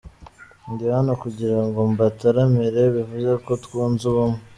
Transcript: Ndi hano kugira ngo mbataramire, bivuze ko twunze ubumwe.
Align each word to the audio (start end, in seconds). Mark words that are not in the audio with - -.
Ndi 0.71 0.85
hano 0.95 1.11
kugira 1.23 1.57
ngo 1.65 1.79
mbataramire, 1.91 2.81
bivuze 2.95 3.31
ko 3.45 3.51
twunze 3.63 4.03
ubumwe. 4.11 4.39